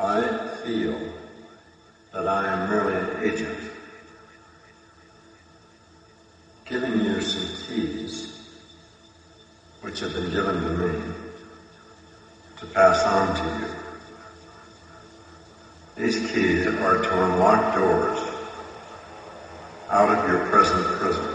[0.00, 0.28] I
[0.62, 0.98] feel
[2.12, 3.58] that I am merely an agent,
[6.64, 8.28] giving you some keys
[9.82, 10.96] which have been given to me
[12.60, 13.68] to pass on to you.
[15.96, 18.24] These keys are to unlock doors
[19.90, 21.29] out of your present prison.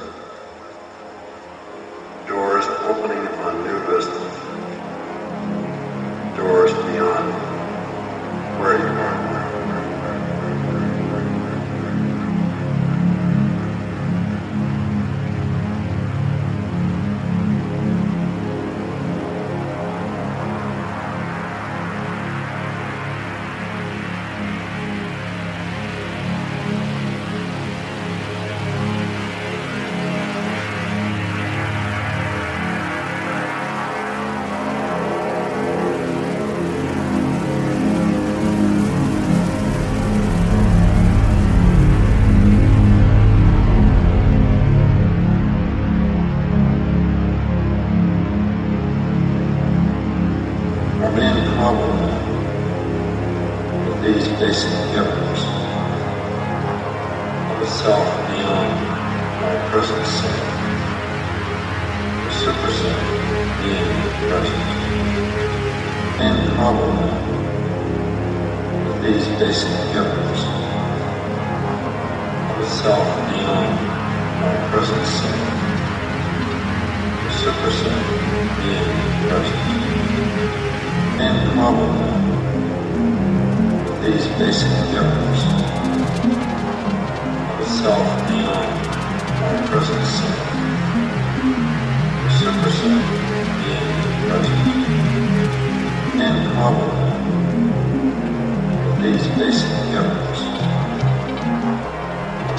[99.06, 100.10] These basic of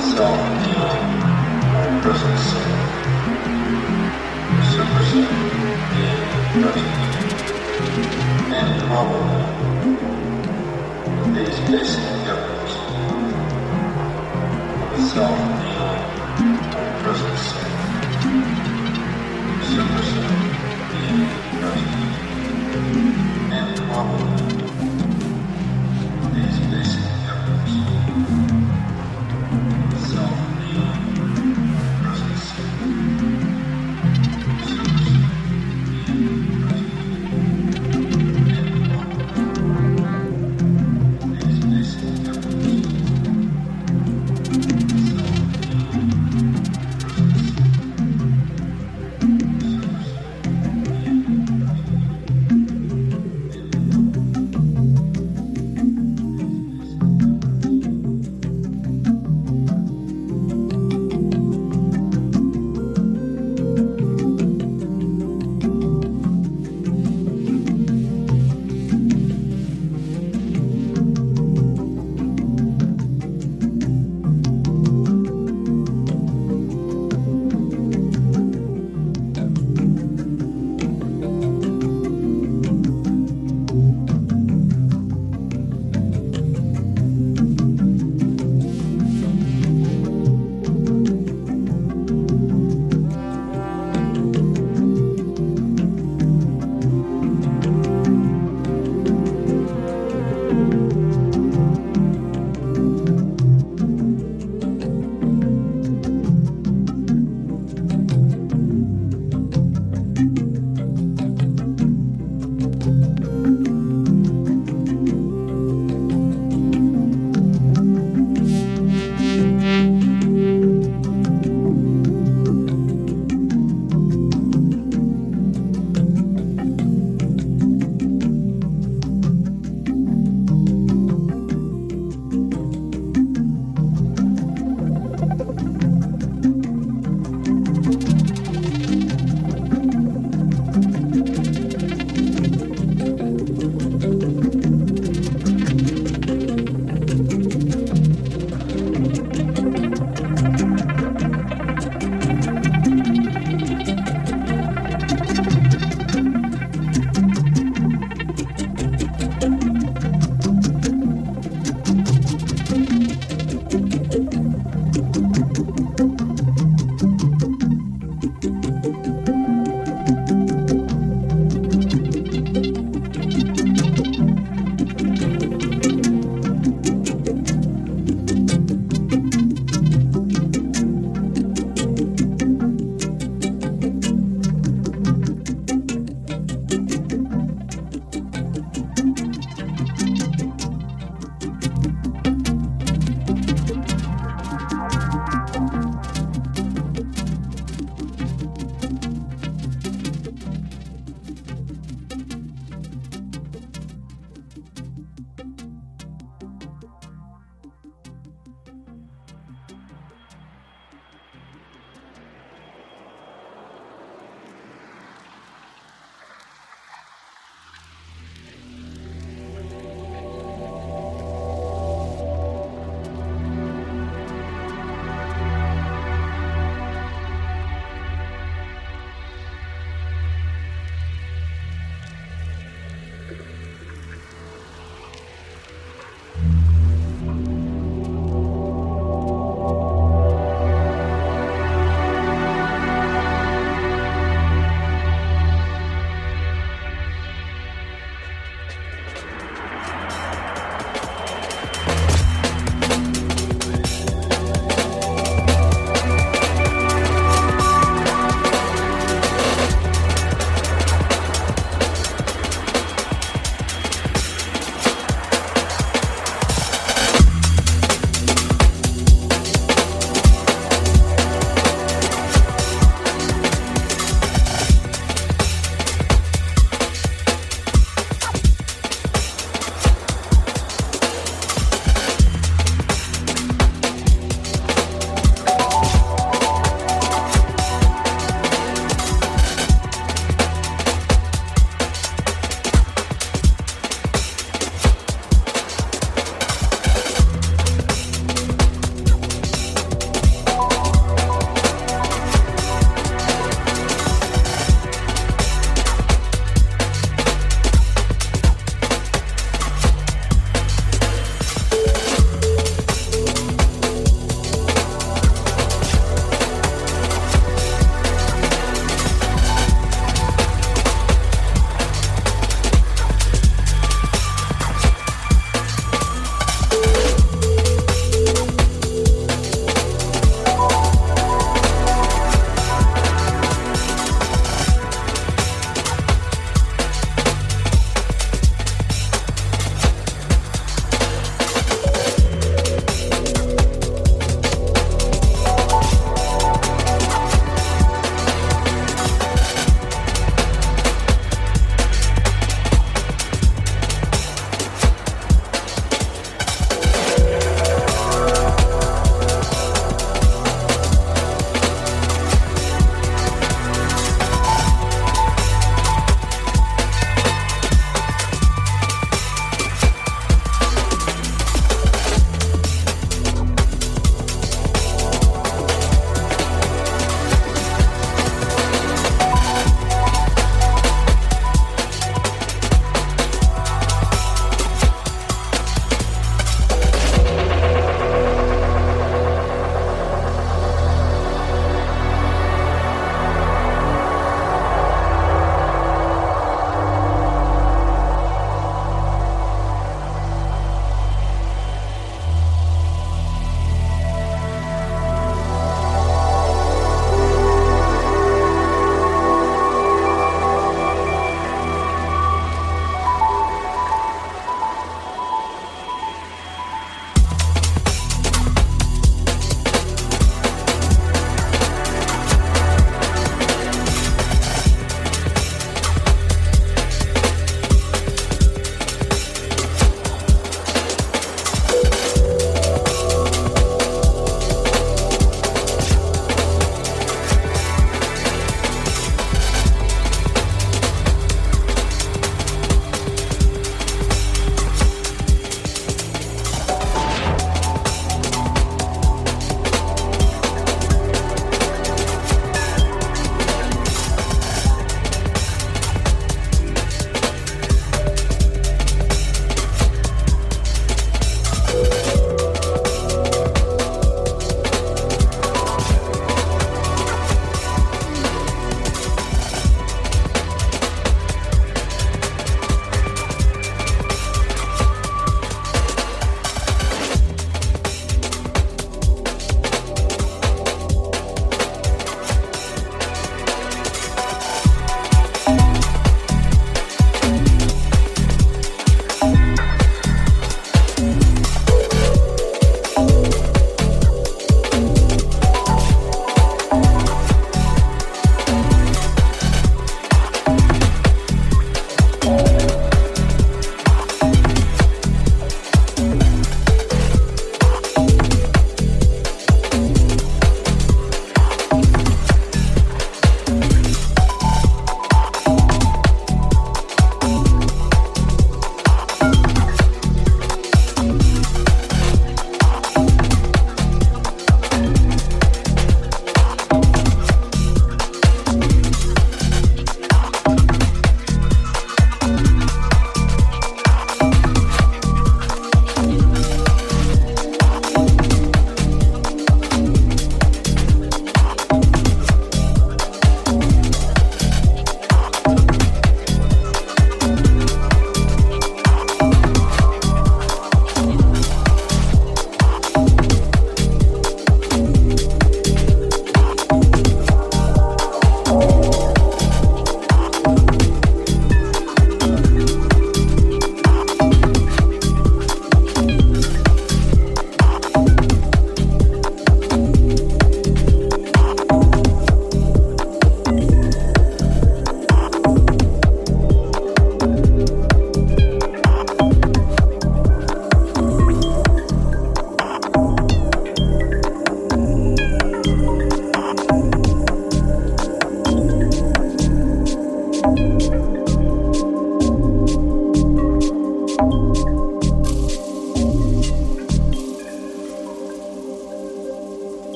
[0.00, 0.38] self
[0.76, 2.72] our present self,
[4.70, 5.30] super self
[5.90, 6.22] being
[6.62, 6.92] present
[8.54, 8.70] and
[11.22, 12.40] with these basic of
[15.10, 15.38] self
[15.76, 15.98] our
[17.02, 17.72] present self,
[19.72, 20.02] super
[20.92, 21.26] being
[21.58, 21.92] present,
[23.52, 24.67] and problem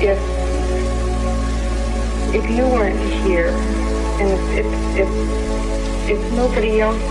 [0.00, 0.18] If
[2.34, 3.48] if you weren't here
[4.20, 5.08] and if if
[6.08, 7.02] if, if nobody else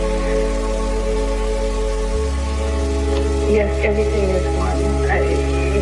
[3.49, 4.77] yes everything is one.
[5.09, 5.21] I,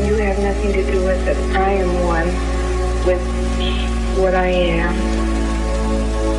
[0.05, 1.37] you have nothing to do with it.
[1.55, 2.27] I am one
[3.05, 3.21] with
[4.17, 4.93] what I am.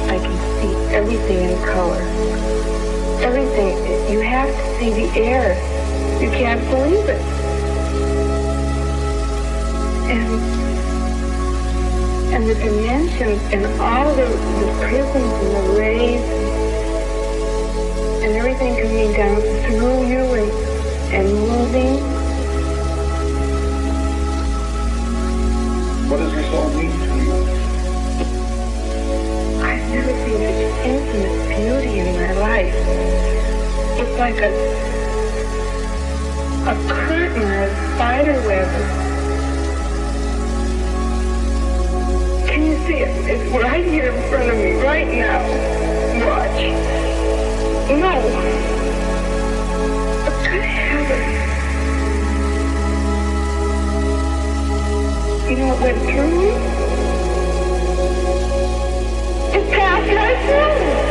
[0.09, 2.01] I can see everything in color.
[3.23, 3.77] Everything
[4.11, 5.55] you have to see the air.
[6.23, 7.36] You can't believe it
[10.09, 10.67] and
[12.33, 16.21] and the dimensions and all the, the prisms and the rays
[18.23, 20.51] and everything coming down through you and,
[21.15, 21.95] and moving.
[26.11, 27.33] What does this all mean to you?
[29.63, 32.75] I've never seen such infinite beauty in my life.
[33.99, 34.97] It's like a
[36.67, 39.06] a curtain or a spider web.
[42.87, 43.09] See it?
[43.29, 45.43] It's right here in front of me, right now.
[46.25, 46.61] Watch.
[47.91, 48.13] No.
[50.45, 51.37] Good heavens.
[55.51, 56.51] You know what went through me?
[59.59, 61.06] It passed right through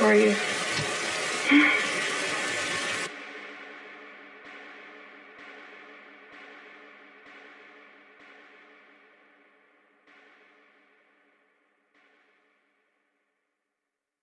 [0.00, 0.49] for you.